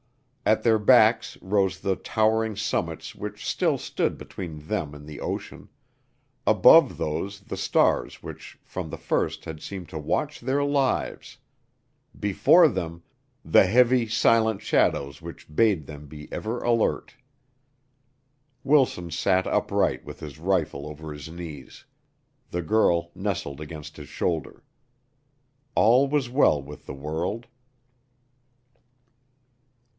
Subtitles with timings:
[0.47, 5.69] At their backs rose the towering summits which still stood between them and the ocean;
[6.47, 11.37] above those the stars which from the first had seemed to watch their lives;
[12.19, 13.03] before them
[13.45, 17.13] the heavy, silent shadows which bade them be ever alert.
[18.63, 21.85] Wilson sat upright with his rifle over his knees.
[22.49, 24.63] The girl nestled against his shoulder.
[25.75, 27.45] All was well with the world.